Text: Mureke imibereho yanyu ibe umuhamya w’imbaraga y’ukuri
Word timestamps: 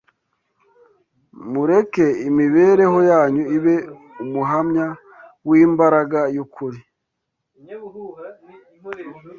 Mureke 1.51 2.05
imibereho 2.29 2.97
yanyu 3.11 3.43
ibe 3.57 3.75
umuhamya 4.23 4.87
w’imbaraga 5.49 6.19
y’ukuri 6.35 6.79